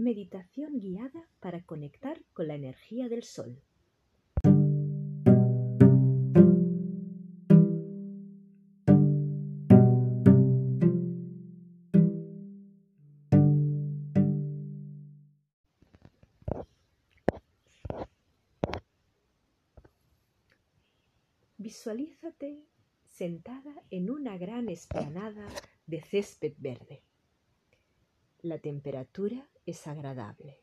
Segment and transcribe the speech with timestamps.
[0.00, 3.62] meditación guiada para conectar con la energía del sol.
[21.58, 22.64] Visualízate
[23.04, 25.46] sentada en una gran esplanada
[25.86, 27.02] de césped verde.
[28.40, 30.60] La temperatura es agradable.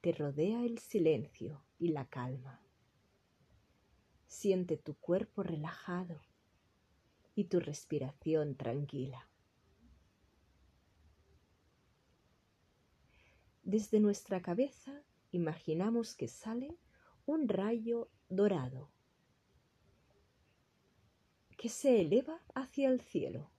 [0.00, 2.60] Te rodea el silencio y la calma.
[4.26, 6.20] Siente tu cuerpo relajado
[7.34, 9.28] y tu respiración tranquila.
[13.62, 16.78] Desde nuestra cabeza imaginamos que sale
[17.24, 18.90] un rayo dorado
[21.56, 23.50] que se eleva hacia el cielo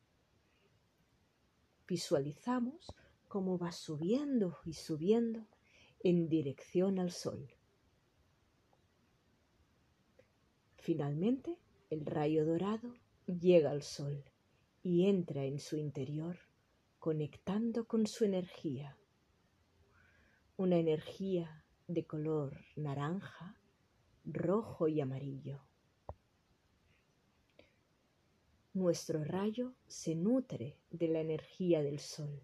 [1.87, 2.93] visualizamos
[3.27, 5.45] cómo va subiendo y subiendo
[5.99, 7.49] en dirección al sol.
[10.77, 11.57] Finalmente,
[11.89, 12.93] el rayo dorado
[13.25, 14.23] llega al sol
[14.83, 16.37] y entra en su interior
[16.99, 18.97] conectando con su energía.
[20.55, 23.59] Una energía de color naranja,
[24.25, 25.61] rojo y amarillo.
[28.73, 32.43] Nuestro rayo se nutre de la energía del sol.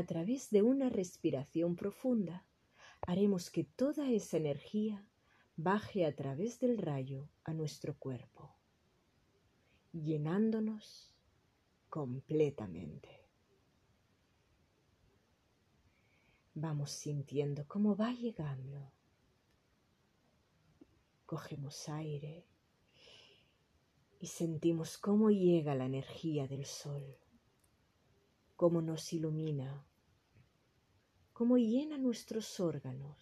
[0.00, 2.46] A través de una respiración profunda,
[3.06, 5.06] haremos que toda esa energía
[5.56, 8.56] baje a través del rayo a nuestro cuerpo,
[9.92, 11.14] llenándonos
[11.88, 13.08] completamente.
[16.54, 18.92] Vamos sintiendo cómo va llegando
[21.30, 22.44] Cogemos aire
[24.18, 27.16] y sentimos cómo llega la energía del sol,
[28.56, 29.86] cómo nos ilumina,
[31.40, 33.16] cómo llena nuestros órganos,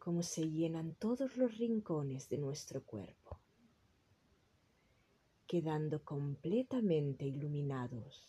[0.00, 3.38] cómo se llenan todos los rincones de nuestro cuerpo,
[5.46, 8.28] quedando completamente iluminados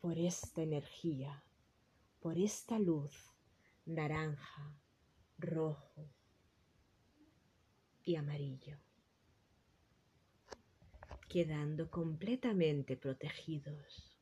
[0.00, 1.44] por esta energía,
[2.18, 3.12] por esta luz
[3.84, 4.74] naranja,
[5.36, 6.08] rojo
[8.04, 8.78] y amarillo,
[11.28, 14.15] quedando completamente protegidos,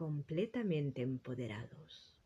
[0.00, 2.16] completamente empoderados.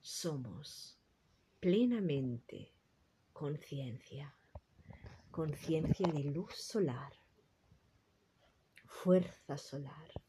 [0.00, 0.96] Somos
[1.58, 2.70] plenamente
[3.32, 4.32] conciencia,
[5.32, 7.12] conciencia de luz solar
[8.86, 10.23] fuerza solar.